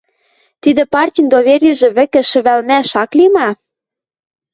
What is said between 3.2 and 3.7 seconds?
ма?